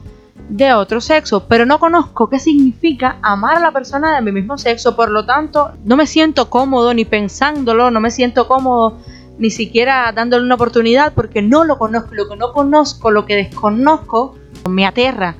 de 0.48 0.72
otro 0.72 1.02
sexo, 1.02 1.46
pero 1.46 1.66
no 1.66 1.78
conozco 1.78 2.30
qué 2.30 2.38
significa 2.38 3.18
amar 3.20 3.58
a 3.58 3.60
la 3.60 3.72
persona 3.72 4.14
de 4.14 4.22
mi 4.22 4.32
mismo 4.32 4.56
sexo, 4.56 4.96
por 4.96 5.10
lo 5.10 5.26
tanto 5.26 5.72
no 5.84 5.96
me 5.96 6.06
siento 6.06 6.48
cómodo 6.48 6.94
ni 6.94 7.04
pensándolo, 7.04 7.90
no 7.90 8.00
me 8.00 8.10
siento 8.10 8.48
cómodo 8.48 8.98
ni 9.38 9.50
siquiera 9.50 10.12
dándole 10.12 10.44
una 10.44 10.54
oportunidad 10.54 11.12
porque 11.12 11.42
no 11.42 11.64
lo 11.64 11.78
conozco, 11.78 12.14
lo 12.14 12.28
que 12.28 12.36
no 12.36 12.52
conozco, 12.52 13.10
lo 13.10 13.26
que 13.26 13.36
desconozco, 13.36 14.36
me 14.68 14.86
aterra. 14.86 15.36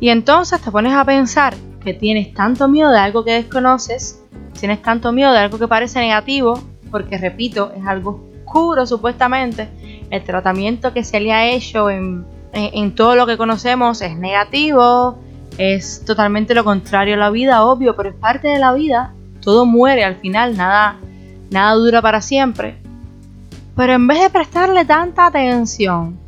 Y 0.00 0.10
entonces 0.10 0.60
te 0.60 0.70
pones 0.70 0.94
a 0.94 1.04
pensar 1.04 1.54
que 1.82 1.94
tienes 1.94 2.32
tanto 2.34 2.68
miedo 2.68 2.90
de 2.90 2.98
algo 2.98 3.24
que 3.24 3.32
desconoces, 3.32 4.22
tienes 4.58 4.82
tanto 4.82 5.12
miedo 5.12 5.32
de 5.32 5.38
algo 5.38 5.58
que 5.58 5.68
parece 5.68 6.00
negativo, 6.00 6.62
porque 6.90 7.18
repito, 7.18 7.72
es 7.76 7.84
algo 7.86 8.28
oscuro 8.44 8.86
supuestamente, 8.86 9.68
el 10.10 10.22
tratamiento 10.22 10.92
que 10.92 11.04
se 11.04 11.20
le 11.20 11.32
ha 11.32 11.48
hecho 11.48 11.90
en, 11.90 12.24
en, 12.52 12.94
todo 12.94 13.16
lo 13.16 13.26
que 13.26 13.36
conocemos 13.36 14.00
es 14.00 14.16
negativo, 14.16 15.18
es 15.58 16.04
totalmente 16.04 16.54
lo 16.54 16.64
contrario 16.64 17.14
a 17.14 17.18
la 17.18 17.30
vida, 17.30 17.64
obvio, 17.64 17.96
pero 17.96 18.10
es 18.10 18.14
parte 18.14 18.48
de 18.48 18.58
la 18.58 18.72
vida, 18.72 19.12
todo 19.40 19.66
muere 19.66 20.04
al 20.04 20.16
final, 20.16 20.56
nada, 20.56 20.98
nada 21.50 21.74
dura 21.74 22.00
para 22.00 22.20
siempre. 22.20 22.83
Pero 23.76 23.92
en 23.92 24.06
vez 24.06 24.20
de 24.20 24.30
prestarle 24.30 24.84
tanta 24.84 25.26
atención 25.26 26.18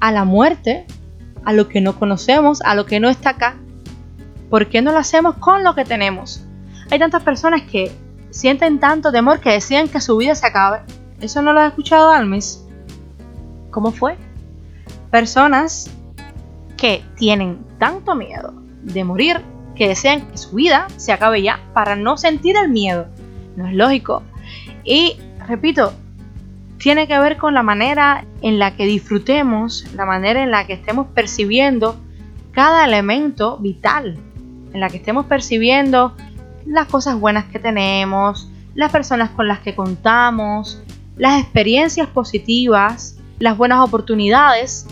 a 0.00 0.12
la 0.12 0.24
muerte, 0.24 0.86
a 1.44 1.52
lo 1.52 1.68
que 1.68 1.80
no 1.80 1.98
conocemos, 1.98 2.60
a 2.62 2.74
lo 2.74 2.86
que 2.86 3.00
no 3.00 3.08
está 3.08 3.30
acá? 3.30 3.56
¿Por 4.50 4.68
qué 4.68 4.82
no 4.82 4.92
lo 4.92 4.98
hacemos 4.98 5.36
con 5.36 5.64
lo 5.64 5.74
que 5.74 5.84
tenemos? 5.84 6.44
Hay 6.90 6.98
tantas 6.98 7.22
personas 7.22 7.62
que 7.62 7.92
sienten 8.30 8.80
tanto 8.80 9.12
temor 9.12 9.40
que 9.40 9.50
decían 9.50 9.88
que 9.88 10.00
su 10.00 10.16
vida 10.16 10.34
se 10.34 10.46
acabe. 10.46 10.80
¿Eso 11.20 11.42
no 11.42 11.52
lo 11.52 11.60
has 11.60 11.68
escuchado, 11.68 12.10
Almis? 12.10 12.64
¿Cómo 13.70 13.92
fue? 13.92 14.16
Personas 15.10 15.90
que 16.76 17.02
tienen 17.16 17.58
tanto 17.78 18.14
miedo 18.14 18.54
de 18.82 19.04
morir 19.04 19.40
que 19.74 19.88
desean 19.88 20.28
que 20.28 20.38
su 20.38 20.56
vida 20.56 20.86
se 20.96 21.12
acabe 21.12 21.42
ya 21.42 21.60
para 21.74 21.96
no 21.96 22.16
sentir 22.16 22.56
el 22.56 22.70
miedo. 22.70 23.06
No 23.56 23.66
es 23.66 23.74
lógico. 23.74 24.22
Y 24.84 25.18
repito, 25.48 25.92
tiene 26.78 27.08
que 27.08 27.18
ver 27.18 27.36
con 27.36 27.54
la 27.54 27.62
manera 27.62 28.24
en 28.42 28.58
la 28.58 28.76
que 28.76 28.86
disfrutemos, 28.86 29.84
la 29.94 30.04
manera 30.04 30.42
en 30.42 30.50
la 30.50 30.66
que 30.66 30.74
estemos 30.74 31.08
percibiendo 31.08 31.96
cada 32.52 32.84
elemento 32.84 33.56
vital, 33.58 34.16
en 34.72 34.80
la 34.80 34.88
que 34.88 34.98
estemos 34.98 35.26
percibiendo 35.26 36.14
las 36.66 36.86
cosas 36.86 37.18
buenas 37.18 37.46
que 37.46 37.58
tenemos, 37.58 38.50
las 38.74 38.92
personas 38.92 39.30
con 39.30 39.48
las 39.48 39.60
que 39.60 39.74
contamos, 39.74 40.82
las 41.16 41.40
experiencias 41.40 42.06
positivas, 42.08 43.18
las 43.38 43.56
buenas 43.56 43.80
oportunidades. 43.80 44.86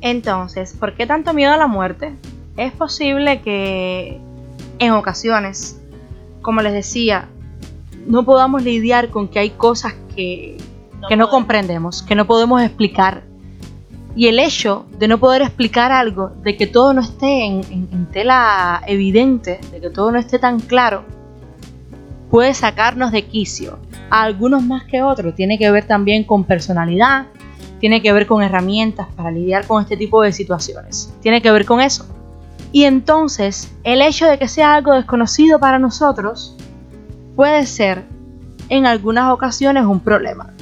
Entonces, 0.00 0.74
¿por 0.74 0.94
qué 0.94 1.06
tanto 1.06 1.32
miedo 1.32 1.52
a 1.52 1.56
la 1.56 1.66
muerte? 1.66 2.14
Es 2.56 2.72
posible 2.72 3.40
que 3.40 4.20
en 4.78 4.92
ocasiones, 4.92 5.80
como 6.42 6.60
les 6.60 6.72
decía, 6.72 7.28
no 8.06 8.24
podamos 8.24 8.62
lidiar 8.62 9.10
con 9.10 9.28
que 9.28 9.38
hay 9.38 9.50
cosas 9.50 9.94
que, 10.14 10.56
no, 11.00 11.08
que 11.08 11.16
no 11.16 11.28
comprendemos, 11.28 12.02
que 12.02 12.14
no 12.14 12.26
podemos 12.26 12.62
explicar. 12.62 13.24
Y 14.14 14.28
el 14.28 14.38
hecho 14.38 14.86
de 14.98 15.08
no 15.08 15.18
poder 15.18 15.42
explicar 15.42 15.92
algo, 15.92 16.32
de 16.42 16.56
que 16.56 16.66
todo 16.66 16.94
no 16.94 17.02
esté 17.02 17.44
en, 17.44 17.60
en 17.70 18.06
tela 18.06 18.82
evidente, 18.86 19.60
de 19.70 19.80
que 19.80 19.90
todo 19.90 20.10
no 20.10 20.18
esté 20.18 20.38
tan 20.38 20.58
claro, 20.58 21.04
puede 22.30 22.54
sacarnos 22.54 23.12
de 23.12 23.26
quicio. 23.26 23.78
A 24.10 24.22
algunos 24.22 24.62
más 24.62 24.84
que 24.84 25.02
otros. 25.02 25.34
Tiene 25.34 25.58
que 25.58 25.70
ver 25.70 25.86
también 25.86 26.24
con 26.24 26.44
personalidad, 26.44 27.26
tiene 27.80 28.00
que 28.02 28.12
ver 28.12 28.26
con 28.26 28.42
herramientas 28.42 29.08
para 29.16 29.30
lidiar 29.30 29.66
con 29.66 29.82
este 29.82 29.96
tipo 29.96 30.22
de 30.22 30.32
situaciones. 30.32 31.12
Tiene 31.20 31.42
que 31.42 31.50
ver 31.50 31.64
con 31.66 31.80
eso. 31.80 32.06
Y 32.72 32.84
entonces, 32.84 33.72
el 33.84 34.02
hecho 34.02 34.26
de 34.26 34.38
que 34.38 34.48
sea 34.48 34.74
algo 34.74 34.92
desconocido 34.92 35.58
para 35.58 35.78
nosotros 35.78 36.56
puede 37.36 37.66
ser 37.66 38.04
en 38.68 38.86
algunas 38.86 39.30
ocasiones 39.30 39.84
un 39.84 40.00
problema. 40.00 40.52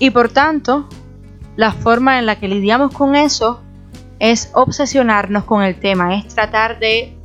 Y 0.00 0.10
por 0.10 0.30
tanto, 0.30 0.88
la 1.56 1.72
forma 1.72 2.18
en 2.18 2.26
la 2.26 2.36
que 2.36 2.48
lidiamos 2.48 2.92
con 2.92 3.14
eso 3.14 3.60
es 4.18 4.50
obsesionarnos 4.54 5.44
con 5.44 5.62
el 5.62 5.78
tema, 5.78 6.16
es 6.16 6.34
tratar 6.34 6.78
de 6.78 7.16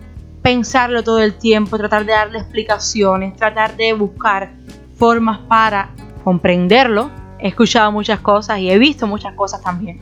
pensarlo 0.44 1.04
todo 1.04 1.20
el 1.20 1.36
tiempo, 1.36 1.78
tratar 1.78 2.06
de 2.06 2.12
darle 2.12 2.40
explicaciones, 2.40 3.36
tratar 3.36 3.76
de 3.78 3.94
buscar 3.94 4.52
formas 4.98 5.40
para 5.48 5.90
comprenderlo. 6.24 7.10
He 7.40 7.48
escuchado 7.48 7.92
muchas 7.92 8.20
cosas 8.20 8.60
y 8.60 8.70
he 8.70 8.78
visto 8.78 9.08
muchas 9.08 9.34
cosas 9.34 9.62
también. 9.62 10.02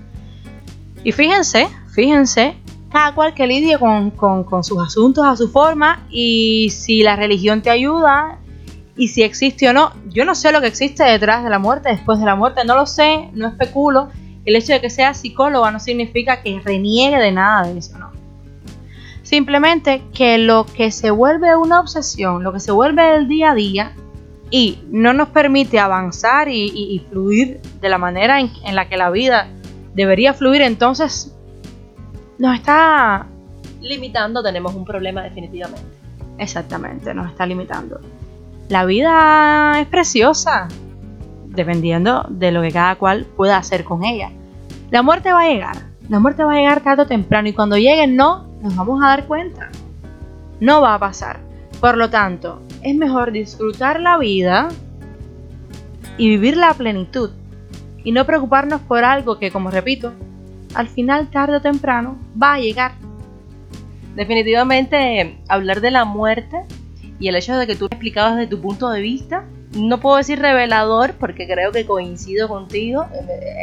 Y 1.03 1.11
fíjense, 1.11 1.67
fíjense, 1.93 2.55
cada 2.91 3.15
cual 3.15 3.33
que 3.33 3.47
lidie 3.47 3.79
con, 3.79 4.11
con 4.11 4.63
sus 4.63 4.79
asuntos 4.79 5.25
a 5.25 5.35
su 5.35 5.49
forma 5.49 6.05
y 6.09 6.69
si 6.71 7.03
la 7.03 7.15
religión 7.15 7.61
te 7.61 7.69
ayuda 7.69 8.39
y 8.97 9.07
si 9.07 9.23
existe 9.23 9.69
o 9.69 9.73
no. 9.73 9.91
Yo 10.09 10.25
no 10.25 10.35
sé 10.35 10.51
lo 10.51 10.61
que 10.61 10.67
existe 10.67 11.03
detrás 11.03 11.43
de 11.43 11.49
la 11.49 11.59
muerte, 11.59 11.89
después 11.89 12.19
de 12.19 12.25
la 12.25 12.35
muerte, 12.35 12.61
no 12.65 12.75
lo 12.75 12.85
sé, 12.85 13.29
no 13.33 13.47
especulo. 13.47 14.09
El 14.45 14.55
hecho 14.55 14.73
de 14.73 14.81
que 14.81 14.89
sea 14.89 15.13
psicóloga 15.13 15.71
no 15.71 15.79
significa 15.79 16.41
que 16.41 16.59
reniegue 16.59 17.17
de 17.17 17.31
nada 17.31 17.67
de 17.67 17.79
eso, 17.79 17.97
no. 17.97 18.11
Simplemente 19.23 20.03
que 20.13 20.37
lo 20.37 20.65
que 20.65 20.91
se 20.91 21.11
vuelve 21.11 21.55
una 21.55 21.79
obsesión, 21.79 22.43
lo 22.43 22.51
que 22.51 22.59
se 22.59 22.71
vuelve 22.71 23.15
el 23.15 23.27
día 23.27 23.51
a 23.51 23.55
día 23.55 23.93
y 24.49 24.79
no 24.89 25.13
nos 25.13 25.29
permite 25.29 25.79
avanzar 25.79 26.49
y, 26.49 27.05
fluir 27.09 27.61
de 27.79 27.89
la 27.89 27.97
manera 27.97 28.41
en, 28.41 28.51
en 28.65 28.75
la 28.75 28.89
que 28.89 28.97
la 28.97 29.09
vida 29.09 29.47
debería 29.93 30.33
fluir, 30.33 30.61
entonces 30.61 31.30
nos 32.41 32.55
está 32.55 33.27
limitando, 33.81 34.41
tenemos 34.41 34.73
un 34.73 34.83
problema 34.83 35.21
definitivamente. 35.21 35.85
Exactamente, 36.39 37.13
nos 37.13 37.29
está 37.29 37.45
limitando. 37.45 37.99
La 38.67 38.83
vida 38.85 39.79
es 39.79 39.85
preciosa, 39.85 40.67
dependiendo 41.45 42.25
de 42.29 42.51
lo 42.51 42.63
que 42.63 42.71
cada 42.71 42.95
cual 42.95 43.27
pueda 43.37 43.57
hacer 43.57 43.83
con 43.83 44.03
ella. 44.03 44.31
La 44.89 45.03
muerte 45.03 45.31
va 45.31 45.41
a 45.41 45.49
llegar, 45.49 45.75
la 46.09 46.19
muerte 46.19 46.43
va 46.43 46.53
a 46.53 46.55
llegar 46.55 46.81
tarde 46.81 47.03
o 47.03 47.05
temprano 47.05 47.47
y 47.47 47.53
cuando 47.53 47.77
llegue 47.77 48.07
no 48.07 48.47
nos 48.63 48.75
vamos 48.75 49.03
a 49.03 49.09
dar 49.09 49.27
cuenta. 49.27 49.69
No 50.59 50.81
va 50.81 50.95
a 50.95 50.99
pasar. 50.99 51.41
Por 51.79 51.95
lo 51.95 52.09
tanto, 52.09 52.63
es 52.81 52.95
mejor 52.95 53.31
disfrutar 53.31 53.99
la 53.99 54.17
vida 54.17 54.69
y 56.17 56.29
vivir 56.29 56.57
la 56.57 56.73
plenitud 56.73 57.29
y 58.03 58.11
no 58.11 58.25
preocuparnos 58.25 58.81
por 58.81 59.03
algo 59.03 59.37
que, 59.37 59.51
como 59.51 59.69
repito, 59.69 60.13
al 60.73 60.87
final 60.87 61.29
tarde 61.29 61.57
o 61.57 61.61
temprano 61.61 62.17
va 62.41 62.53
a 62.53 62.59
llegar. 62.59 62.93
Definitivamente 64.15 65.39
hablar 65.47 65.81
de 65.81 65.91
la 65.91 66.05
muerte 66.05 66.65
y 67.19 67.27
el 67.27 67.35
hecho 67.35 67.57
de 67.57 67.67
que 67.67 67.75
tú 67.75 67.85
lo 67.85 67.87
explicabas 67.87 68.35
desde 68.35 68.49
tu 68.49 68.61
punto 68.61 68.89
de 68.89 69.01
vista, 69.01 69.45
no 69.75 69.99
puedo 69.99 70.17
decir 70.17 70.39
revelador 70.39 71.13
porque 71.13 71.47
creo 71.47 71.71
que 71.71 71.85
coincido 71.85 72.47
contigo, 72.47 73.05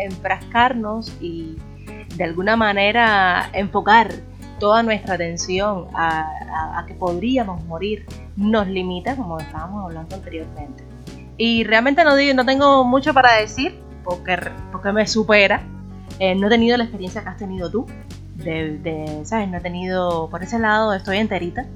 enfrascarnos 0.05 1.13
y 1.21 1.57
de 2.17 2.25
alguna 2.25 2.57
manera 2.57 3.51
enfocar 3.53 4.11
toda 4.59 4.83
nuestra 4.83 5.15
atención 5.15 5.87
a, 5.95 6.85
que 6.87 6.95
podríamos 6.95 7.65
morir 7.65 8.07
nos 8.37 8.67
limita, 8.67 9.15
como 9.17 9.39
estábamos 9.39 9.85
hablando 9.85 10.17
anteriormente. 10.17 10.85
Y 11.37 11.65
realmente 11.65 12.03
no, 12.03 12.17
digo, 12.17 12.35
no 12.35 12.45
tengo 12.47 12.85
mucho 12.85 13.13
para 13.13 13.35
decir 13.35 13.79
porque, 14.05 14.39
porque 14.73 14.93
me 14.93 15.07
supera. 15.07 15.63
Eh, 16.19 16.35
no 16.35 16.47
he 16.47 16.51
tenido 16.51 16.77
la 16.77 16.85
experiencia 16.85 17.23
que 17.23 17.29
has 17.29 17.37
tenido 17.37 17.71
tú. 17.71 17.87
De, 18.37 19.23
¿sabes? 19.25 19.49
No 19.49 19.59
he 19.59 19.61
tenido, 19.61 20.29
por 20.31 20.43
ese 20.43 20.59
lado 20.59 20.95
estoy 20.95 21.19
enterita. 21.19 21.67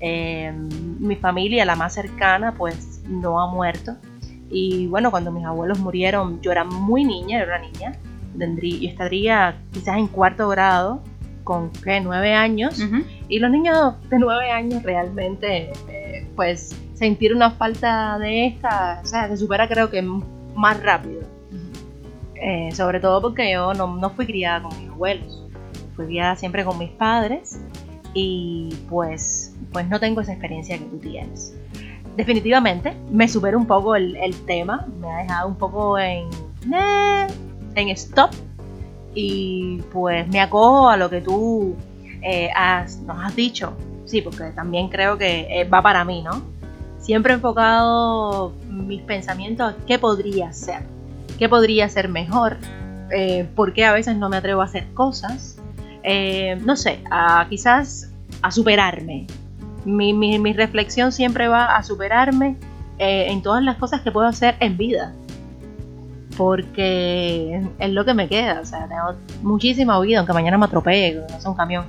Eh, 0.00 0.52
mi 0.98 1.16
familia, 1.16 1.64
la 1.64 1.76
más 1.76 1.94
cercana, 1.94 2.54
pues 2.56 3.02
no 3.08 3.40
ha 3.40 3.46
muerto. 3.46 3.96
Y 4.50 4.86
bueno, 4.88 5.10
cuando 5.10 5.30
mis 5.30 5.44
abuelos 5.44 5.78
murieron, 5.78 6.40
yo 6.42 6.52
era 6.52 6.64
muy 6.64 7.04
niña, 7.04 7.40
era 7.40 7.56
una 7.56 7.68
niña. 7.68 7.92
Tendría, 8.36 8.78
yo 8.78 8.88
estaría 8.88 9.62
quizás 9.72 9.96
en 9.96 10.08
cuarto 10.08 10.48
grado 10.48 11.02
con 11.44 11.70
¿qué? 11.70 12.00
nueve 12.00 12.34
años 12.34 12.80
y 13.28 13.38
los 13.38 13.50
niños 13.50 13.94
de 14.08 14.18
nueve 14.18 14.50
años 14.50 14.82
realmente 14.82 15.72
eh, 15.88 16.26
pues 16.36 16.74
sentir 16.94 17.34
una 17.34 17.50
falta 17.50 18.18
de 18.18 18.46
esta, 18.46 19.00
o 19.02 19.06
sea, 19.06 19.28
se 19.28 19.36
supera 19.36 19.68
creo 19.68 19.90
que 19.90 20.02
más 20.54 20.82
rápido. 20.82 21.22
Eh, 22.44 22.70
sobre 22.72 22.98
todo 22.98 23.22
porque 23.22 23.52
yo 23.52 23.72
no, 23.72 23.96
no, 23.96 24.10
fui 24.10 24.26
criada 24.26 24.64
con 24.64 24.76
mis 24.76 24.90
abuelos, 24.90 25.46
fui 25.94 26.06
criada 26.06 26.34
siempre 26.34 26.64
con 26.64 26.76
mis 26.76 26.90
padres 26.90 27.60
y 28.14 28.74
pues, 28.88 29.54
pues 29.72 29.88
no 29.88 30.00
tengo 30.00 30.22
esa 30.22 30.32
experiencia 30.32 30.76
que 30.76 30.84
tú 30.84 30.98
tienes. 30.98 31.54
Definitivamente 32.16 32.96
me 33.12 33.28
supera 33.28 33.56
un 33.56 33.66
poco 33.66 33.94
el, 33.94 34.16
el 34.16 34.34
tema, 34.44 34.86
me 35.00 35.08
ha 35.08 35.18
dejado 35.18 35.48
un 35.48 35.54
poco 35.54 35.96
en, 35.98 36.28
en 37.76 37.88
stop 37.90 38.32
y 39.14 39.80
pues 39.92 40.26
me 40.28 40.40
acojo 40.40 40.88
a 40.88 40.96
lo 40.96 41.08
que 41.08 41.20
tú 41.20 41.76
eh, 42.22 42.50
nos 43.06 43.24
has 43.24 43.36
dicho. 43.36 43.74
Sí, 44.04 44.20
porque 44.20 44.50
también 44.50 44.88
creo 44.88 45.16
que 45.16 45.46
eh, 45.48 45.64
va 45.64 45.80
para 45.80 46.04
mí, 46.04 46.22
¿no? 46.22 46.42
Siempre 46.98 47.32
he 47.32 47.36
enfocado 47.36 48.52
mis 48.68 49.00
pensamientos 49.02 49.72
a 49.72 49.76
qué 49.86 49.98
podría 49.98 50.52
ser, 50.52 50.82
qué 51.38 51.48
podría 51.48 51.88
ser 51.88 52.08
mejor, 52.08 52.58
eh, 53.10 53.46
por 53.54 53.72
qué 53.72 53.84
a 53.84 53.92
veces 53.92 54.16
no 54.16 54.28
me 54.28 54.36
atrevo 54.36 54.62
a 54.62 54.64
hacer 54.64 54.92
cosas, 54.94 55.58
no 56.64 56.76
sé, 56.76 57.00
a, 57.10 57.46
quizás 57.48 58.10
a 58.42 58.50
superarme. 58.50 59.26
Mi, 59.84 60.12
mi, 60.12 60.52
reflexión 60.52 61.12
siempre 61.12 61.48
va 61.48 61.76
a 61.76 61.82
superarme 61.82 62.56
en 62.98 63.42
todas 63.42 63.62
las 63.62 63.76
cosas 63.76 64.00
que 64.00 64.10
puedo 64.10 64.26
hacer 64.26 64.56
en 64.60 64.76
vida 64.76 65.12
porque 66.36 67.62
es 67.78 67.90
lo 67.90 68.04
que 68.04 68.14
me 68.14 68.28
queda. 68.28 68.60
O 68.60 68.64
sea, 68.64 68.88
tengo 68.88 69.14
muchísima 69.42 70.00
vida, 70.00 70.18
aunque 70.18 70.32
mañana 70.32 70.58
me 70.58 70.66
atropelle, 70.66 71.22
no 71.28 71.36
es 71.36 71.44
un 71.44 71.54
camión. 71.54 71.84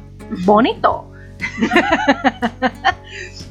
Bonito. 0.45 1.11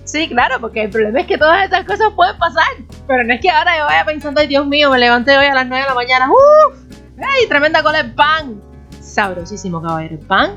sí, 0.04 0.28
claro, 0.28 0.60
porque 0.60 0.84
el 0.84 0.90
problema 0.90 1.20
es 1.20 1.26
que 1.26 1.38
todas 1.38 1.64
estas 1.64 1.84
cosas 1.84 2.12
pueden 2.14 2.36
pasar. 2.38 2.64
Pero 3.06 3.24
no 3.24 3.34
es 3.34 3.40
que 3.40 3.50
ahora 3.50 3.78
yo 3.78 3.84
vaya 3.84 4.04
pensando, 4.04 4.40
ay 4.40 4.46
Dios 4.46 4.66
mío, 4.66 4.90
me 4.90 4.98
levanté 4.98 5.36
hoy 5.36 5.46
a 5.46 5.54
las 5.54 5.66
9 5.66 5.82
de 5.82 5.88
la 5.88 5.94
mañana. 5.94 6.30
¡Uf! 6.30 6.78
¡Ey! 7.16 7.48
Tremenda 7.48 7.82
cola 7.82 8.02
de 8.02 8.10
pan. 8.10 8.60
Sabrosísimo, 9.00 9.82
caballero. 9.82 10.18
Pan. 10.26 10.52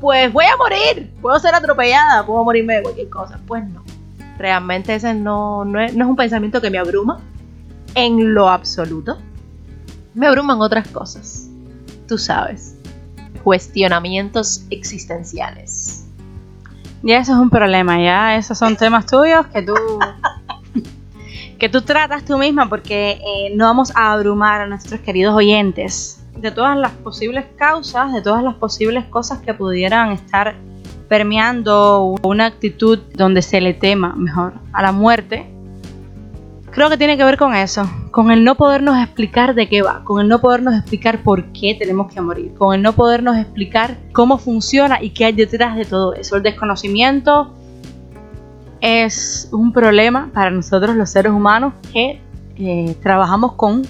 Pues 0.00 0.32
voy 0.32 0.44
a 0.44 0.56
morir. 0.56 1.12
Puedo 1.20 1.38
ser 1.38 1.54
atropellada, 1.54 2.24
puedo 2.24 2.44
morirme 2.44 2.76
de 2.76 2.82
cualquier 2.82 3.08
cosa. 3.08 3.40
Pues 3.46 3.64
no. 3.68 3.82
Realmente 4.38 4.94
ese 4.94 5.14
no, 5.14 5.64
no 5.64 5.80
es 5.80 5.94
un 5.94 6.16
pensamiento 6.16 6.60
que 6.60 6.70
me 6.70 6.78
abruma 6.78 7.18
en 7.94 8.34
lo 8.34 8.48
absoluto 8.48 9.18
me 10.18 10.26
abruman 10.26 10.60
otras 10.60 10.88
cosas. 10.88 11.48
Tú 12.08 12.18
sabes. 12.18 12.74
cuestionamientos 13.44 14.64
existenciales. 14.70 15.97
Ya 17.02 17.18
eso 17.18 17.32
es 17.32 17.38
un 17.38 17.50
problema, 17.50 18.00
ya 18.00 18.36
esos 18.36 18.58
son 18.58 18.76
temas 18.76 19.06
tuyos 19.06 19.46
que 19.46 19.62
tú 19.62 19.74
que 21.58 21.68
tú 21.68 21.82
tratas 21.82 22.24
tú 22.24 22.38
misma 22.38 22.68
porque 22.68 23.12
eh, 23.12 23.52
no 23.54 23.64
vamos 23.64 23.94
a 23.96 24.12
abrumar 24.12 24.60
a 24.60 24.66
nuestros 24.66 25.00
queridos 25.00 25.34
oyentes 25.34 26.24
de 26.36 26.52
todas 26.52 26.76
las 26.76 26.92
posibles 26.92 27.46
causas, 27.56 28.12
de 28.12 28.22
todas 28.22 28.44
las 28.44 28.54
posibles 28.54 29.04
cosas 29.06 29.40
que 29.40 29.54
pudieran 29.54 30.12
estar 30.12 30.54
permeando 31.08 32.14
una 32.22 32.46
actitud 32.46 32.98
donde 33.14 33.42
se 33.42 33.60
le 33.60 33.74
tema 33.74 34.14
mejor 34.14 34.54
a 34.72 34.82
la 34.82 34.92
muerte. 34.92 35.50
Creo 36.78 36.90
que 36.90 36.96
tiene 36.96 37.16
que 37.16 37.24
ver 37.24 37.36
con 37.36 37.56
eso, 37.56 37.90
con 38.12 38.30
el 38.30 38.44
no 38.44 38.54
podernos 38.54 38.96
explicar 39.02 39.56
de 39.56 39.68
qué 39.68 39.82
va, 39.82 40.04
con 40.04 40.20
el 40.20 40.28
no 40.28 40.40
podernos 40.40 40.74
explicar 40.74 41.24
por 41.24 41.46
qué 41.46 41.74
tenemos 41.74 42.06
que 42.12 42.20
morir, 42.20 42.54
con 42.54 42.72
el 42.72 42.82
no 42.82 42.92
podernos 42.92 43.36
explicar 43.36 43.98
cómo 44.12 44.38
funciona 44.38 45.02
y 45.02 45.10
qué 45.10 45.24
hay 45.24 45.32
detrás 45.32 45.74
de 45.74 45.84
todo 45.84 46.14
eso. 46.14 46.36
El 46.36 46.44
desconocimiento 46.44 47.52
es 48.80 49.48
un 49.50 49.72
problema 49.72 50.30
para 50.32 50.52
nosotros 50.52 50.94
los 50.94 51.10
seres 51.10 51.32
humanos 51.32 51.72
que 51.92 52.20
eh, 52.58 52.96
trabajamos 53.02 53.54
con 53.54 53.82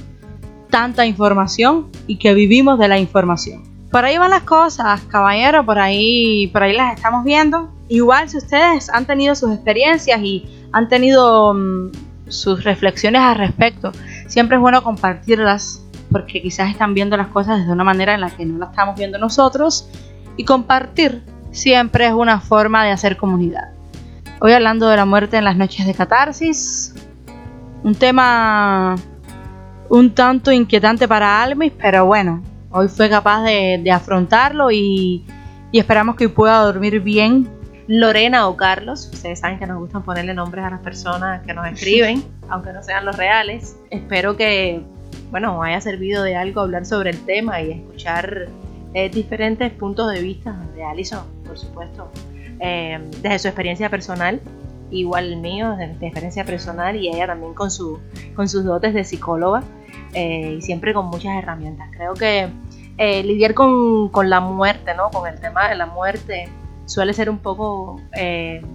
tanta 0.70 1.04
información 1.04 1.88
y 2.06 2.16
que 2.16 2.32
vivimos 2.32 2.78
de 2.78 2.88
la 2.88 2.98
información. 2.98 3.64
Por 3.90 4.06
ahí 4.06 4.16
van 4.16 4.30
las 4.30 4.44
cosas, 4.44 5.02
caballero, 5.02 5.62
por 5.66 5.78
ahí, 5.78 6.46
por 6.54 6.62
ahí 6.62 6.74
las 6.74 6.94
estamos 6.94 7.22
viendo. 7.22 7.68
Igual 7.88 8.30
si 8.30 8.38
ustedes 8.38 8.88
han 8.88 9.04
tenido 9.04 9.34
sus 9.34 9.52
experiencias 9.52 10.18
y 10.22 10.46
han 10.72 10.88
tenido 10.88 11.52
mm, 11.52 12.07
sus 12.28 12.64
reflexiones 12.64 13.20
al 13.22 13.36
respecto, 13.36 13.92
siempre 14.26 14.56
es 14.56 14.60
bueno 14.60 14.82
compartirlas 14.82 15.84
porque 16.10 16.40
quizás 16.40 16.70
están 16.70 16.94
viendo 16.94 17.16
las 17.16 17.28
cosas 17.28 17.66
de 17.66 17.72
una 17.72 17.84
manera 17.84 18.14
en 18.14 18.20
la 18.20 18.30
que 18.30 18.44
no 18.44 18.58
las 18.58 18.70
estamos 18.70 18.96
viendo 18.96 19.18
nosotros 19.18 19.88
y 20.36 20.44
compartir 20.44 21.22
siempre 21.50 22.06
es 22.06 22.12
una 22.12 22.40
forma 22.40 22.84
de 22.84 22.90
hacer 22.90 23.16
comunidad. 23.16 23.70
Hoy 24.40 24.52
hablando 24.52 24.88
de 24.88 24.96
la 24.96 25.04
muerte 25.04 25.36
en 25.36 25.44
las 25.44 25.56
noches 25.56 25.86
de 25.86 25.94
catarsis, 25.94 26.94
un 27.82 27.94
tema 27.94 28.96
un 29.88 30.14
tanto 30.14 30.52
inquietante 30.52 31.08
para 31.08 31.42
Almis, 31.42 31.72
pero 31.80 32.04
bueno, 32.06 32.42
hoy 32.70 32.88
fue 32.88 33.08
capaz 33.08 33.42
de, 33.42 33.90
afrontarlo 33.90 34.70
y, 34.70 35.24
y, 35.72 35.78
esperamos 35.78 36.16
que 36.16 36.28
pueda 36.28 36.58
dormir 36.60 37.00
bien. 37.00 37.48
Lorena 37.88 38.48
o 38.48 38.56
Carlos, 38.56 39.08
ustedes 39.10 39.40
saben 39.40 39.58
que 39.58 39.66
nos 39.66 39.78
gustan 39.78 40.02
ponerle 40.02 40.34
nombres 40.34 40.62
a 40.62 40.68
las 40.68 40.80
personas 40.80 41.42
que 41.46 41.54
nos 41.54 41.66
escriben, 41.66 42.22
aunque 42.50 42.70
no 42.74 42.82
sean 42.82 43.06
los 43.06 43.16
reales. 43.16 43.78
Espero 43.90 44.36
que, 44.36 44.82
bueno, 45.30 45.62
haya 45.62 45.80
servido 45.80 46.22
de 46.22 46.36
algo 46.36 46.60
hablar 46.60 46.84
sobre 46.84 47.08
el 47.08 47.24
tema 47.24 47.62
y 47.62 47.70
escuchar 47.70 48.48
eh, 48.92 49.08
diferentes 49.08 49.72
puntos 49.72 50.12
de 50.12 50.20
vista 50.20 50.54
de 50.74 50.84
Alison, 50.84 51.24
por 51.46 51.58
supuesto, 51.58 52.12
eh, 52.60 53.00
desde 53.22 53.38
su 53.38 53.48
experiencia 53.48 53.88
personal, 53.88 54.38
igual 54.90 55.32
el 55.32 55.36
mío, 55.38 55.70
desde 55.70 55.94
mi 55.94 56.06
experiencia 56.08 56.44
personal 56.44 56.94
y 56.94 57.08
ella 57.08 57.26
también 57.26 57.54
con, 57.54 57.70
su, 57.70 57.98
con 58.36 58.50
sus 58.50 58.64
dotes 58.64 58.92
de 58.92 59.02
psicóloga 59.02 59.62
eh, 60.12 60.56
y 60.58 60.60
siempre 60.60 60.92
con 60.92 61.06
muchas 61.06 61.38
herramientas. 61.38 61.88
Creo 61.92 62.12
que 62.12 62.50
lidiar 62.98 63.54
con, 63.54 64.10
con, 64.10 64.28
la 64.28 64.40
muerte, 64.40 64.92
¿no? 64.94 65.08
con 65.10 65.26
el 65.32 65.40
tema 65.40 65.68
de 65.70 65.76
la 65.76 65.86
muerte, 65.86 66.48
suele 66.88 67.12
ser 67.12 67.30
un 67.30 67.38
poco 67.38 68.00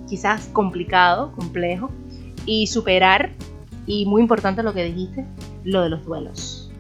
quizás 0.08 0.48
complicado, 0.54 1.34
complejo 1.34 1.90
y 2.46 2.68
superar, 2.68 3.32
y 3.86 4.06
muy 4.06 4.22
importante 4.22 4.64
lo 4.64 4.74
que 4.74 4.86
dijiste, 4.86 5.26
lo 5.66 5.82
de 5.82 5.90
los 5.90 6.06
duelos. 6.06 6.72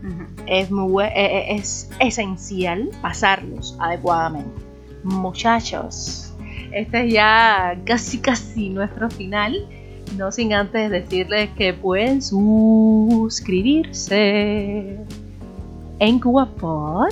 es, 0.47 0.71
muy, 0.71 1.03
es 1.15 1.89
esencial 1.99 2.89
pasarlos 3.01 3.75
adecuadamente. 3.79 4.61
Muchachos, 5.03 6.33
este 6.71 7.07
es 7.07 7.13
ya 7.13 7.77
casi 7.85 8.19
casi 8.19 8.69
nuestro 8.69 9.09
final. 9.09 9.67
No 10.17 10.31
sin 10.31 10.53
antes 10.53 10.89
decirles 10.91 11.49
que 11.57 11.73
pueden 11.73 12.21
suscribirse 12.21 14.99
en 15.99 16.19
CubaPod. 16.19 17.09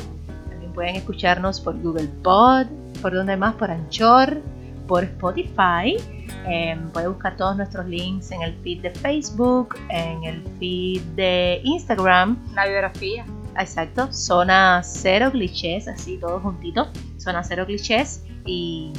También 0.50 0.72
pueden 0.74 0.96
escucharnos 0.98 1.60
por 1.60 1.82
Google 1.82 2.10
Pod, 2.22 2.68
por 3.02 3.14
donde 3.14 3.36
más, 3.38 3.56
por 3.56 3.72
Anchor, 3.72 4.42
por 4.88 5.04
Spotify. 5.04 5.98
Em, 6.46 6.90
pueden 6.92 7.14
buscar 7.14 7.36
todos 7.38 7.56
nuestros 7.58 7.86
links 7.88 8.32
en 8.32 8.42
el 8.42 8.56
feed 8.62 8.82
de 8.82 8.92
Facebook, 8.92 9.76
en 9.90 10.24
el 10.24 10.42
feed 10.60 11.02
de 11.16 11.62
Instagram. 11.64 12.38
La 12.56 12.66
biografía. 12.68 13.26
Exacto, 13.58 14.12
zona 14.12 14.82
cero 14.84 15.30
clichés, 15.32 15.88
así 15.88 16.18
todo 16.18 16.40
juntito. 16.40 16.88
Zona 17.18 17.44
cero 17.44 17.66
clichés. 17.66 18.24
Y 18.46 18.94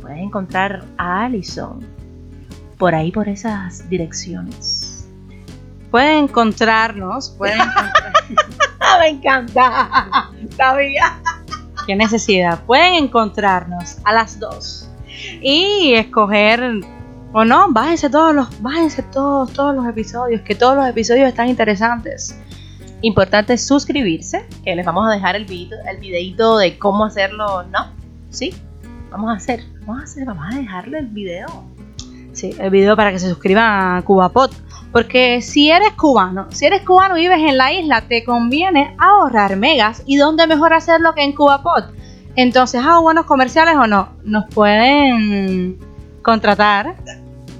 puedes 0.00 0.18
encontrar 0.18 0.84
a 0.98 1.24
Alison 1.24 1.80
por 2.78 2.94
ahí, 2.94 3.10
por 3.10 3.28
esas 3.28 3.88
direcciones. 3.88 5.08
Pueden 5.90 6.24
encontrarnos, 6.24 7.30
pueden 7.30 7.58
Me 9.00 9.08
encanta. 9.08 10.30
Sabía. 10.56 11.20
Qué 11.86 11.96
necesidad. 11.96 12.64
Pueden 12.64 12.94
encontrarnos 12.94 13.98
a 14.04 14.12
las 14.12 14.38
dos 14.40 14.88
y 15.40 15.94
escoger 15.94 16.80
o 17.32 17.44
no, 17.44 17.72
bájense 17.72 18.08
todos 18.08 18.34
los, 18.34 18.62
bájense 18.62 19.02
todos, 19.02 19.52
todos 19.52 19.74
los 19.74 19.86
episodios, 19.86 20.42
que 20.42 20.54
todos 20.54 20.76
los 20.76 20.86
episodios 20.86 21.28
están 21.28 21.48
interesantes. 21.48 22.38
Importante 23.00 23.58
suscribirse, 23.58 24.46
que 24.64 24.74
les 24.76 24.86
vamos 24.86 25.08
a 25.08 25.12
dejar 25.12 25.34
el 25.34 25.44
video, 25.44 25.78
el 25.90 25.98
videito 25.98 26.56
de 26.58 26.78
cómo 26.78 27.04
hacerlo, 27.04 27.64
¿no? 27.64 27.90
Sí, 28.30 28.54
vamos 29.10 29.30
a 29.30 29.34
hacer, 29.34 29.64
vamos 29.80 30.02
a 30.02 30.04
hacer, 30.04 30.24
vamos 30.24 30.44
a 30.54 30.56
dejarle 30.56 31.00
el 31.00 31.08
video. 31.08 31.64
Sí, 32.32 32.54
el 32.58 32.70
video 32.70 32.96
para 32.96 33.10
que 33.10 33.18
se 33.18 33.28
suscriban 33.28 33.96
a 33.96 34.02
CubaPod. 34.02 34.52
Porque 34.94 35.42
si 35.42 35.72
eres 35.72 35.90
cubano, 35.94 36.46
si 36.52 36.66
eres 36.66 36.82
cubano 36.82 37.18
y 37.18 37.22
vives 37.22 37.40
en 37.40 37.58
la 37.58 37.72
isla, 37.72 38.02
te 38.02 38.22
conviene 38.22 38.94
ahorrar 38.96 39.56
megas. 39.56 40.04
¿Y 40.06 40.18
dónde 40.18 40.46
mejor 40.46 40.72
hacerlo 40.72 41.16
que 41.16 41.24
en 41.24 41.32
CubaPod? 41.32 41.86
Entonces, 42.36 42.80
¿hago 42.80 43.02
buenos 43.02 43.26
comerciales 43.26 43.74
o 43.74 43.88
no? 43.88 44.10
Nos 44.22 44.44
pueden 44.54 45.80
contratar. 46.22 46.94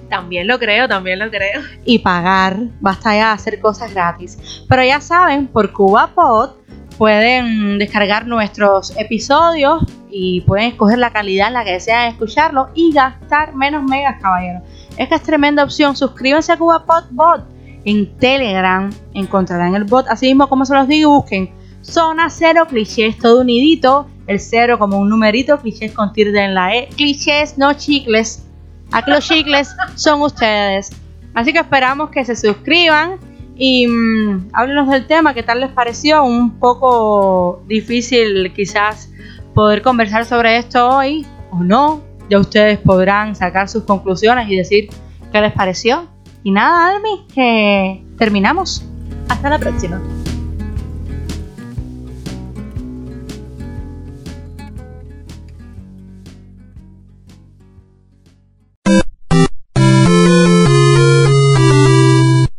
También 0.08 0.46
lo 0.46 0.60
creo, 0.60 0.86
también 0.86 1.18
lo 1.18 1.28
creo. 1.28 1.60
Y 1.84 1.98
pagar. 1.98 2.56
Basta 2.78 3.16
ya 3.16 3.32
hacer 3.32 3.58
cosas 3.58 3.92
gratis. 3.92 4.64
Pero 4.68 4.84
ya 4.84 5.00
saben, 5.00 5.48
por 5.48 5.72
CubaPod 5.72 6.50
pueden 6.98 7.78
descargar 7.78 8.28
nuestros 8.28 8.96
episodios 8.96 9.82
y 10.08 10.42
pueden 10.42 10.68
escoger 10.68 10.98
la 10.98 11.10
calidad 11.10 11.48
en 11.48 11.54
la 11.54 11.64
que 11.64 11.72
desean 11.72 12.06
escucharlo 12.06 12.68
y 12.76 12.92
gastar 12.92 13.56
menos 13.56 13.82
megas, 13.82 14.22
caballero. 14.22 14.62
Es 14.96 15.08
que 15.08 15.14
es 15.14 15.22
tremenda 15.22 15.64
opción. 15.64 15.96
Suscríbanse 15.96 16.52
a 16.52 16.56
CubaPod 16.56 17.04
Bot. 17.10 17.42
En 17.84 18.16
Telegram 18.18 18.90
encontrarán 19.12 19.74
el 19.74 19.84
bot. 19.84 20.06
Así 20.08 20.26
mismo 20.26 20.48
como 20.48 20.64
se 20.64 20.74
los 20.74 20.88
digo, 20.88 21.10
busquen 21.10 21.50
Zona 21.82 22.30
Cero 22.30 22.66
Clichés, 22.68 23.18
todo 23.18 23.40
unidito. 23.42 24.08
El 24.26 24.40
cero 24.40 24.78
como 24.78 24.96
un 24.96 25.10
numerito, 25.10 25.58
clichés 25.58 25.92
con 25.92 26.14
tilde 26.14 26.42
en 26.42 26.54
la 26.54 26.74
E. 26.74 26.88
Clichés, 26.96 27.58
no 27.58 27.74
chicles. 27.74 28.46
Aquí 28.90 29.10
los 29.10 29.28
chicles 29.28 29.68
son 29.96 30.22
ustedes. 30.22 30.90
Así 31.34 31.52
que 31.52 31.58
esperamos 31.58 32.08
que 32.08 32.24
se 32.24 32.34
suscriban 32.34 33.18
y 33.56 33.86
mmm, 33.86 34.48
háblenos 34.52 34.88
del 34.88 35.06
tema, 35.06 35.34
¿qué 35.34 35.42
tal 35.42 35.60
les 35.60 35.70
pareció? 35.70 36.24
Un 36.24 36.58
poco 36.58 37.62
difícil 37.66 38.52
quizás 38.54 39.10
poder 39.54 39.82
conversar 39.82 40.24
sobre 40.24 40.56
esto 40.56 40.88
hoy 40.88 41.26
o 41.50 41.62
no. 41.62 42.00
Ya 42.30 42.38
ustedes 42.38 42.78
podrán 42.78 43.34
sacar 43.36 43.68
sus 43.68 43.84
conclusiones 43.84 44.48
y 44.48 44.56
decir 44.56 44.88
qué 45.32 45.40
les 45.40 45.52
pareció. 45.52 46.08
Y 46.42 46.50
nada, 46.50 46.94
Almi, 46.94 47.26
que 47.34 48.04
terminamos. 48.18 48.84
Hasta 49.28 49.50
la 49.50 49.58
próxima. 49.58 50.00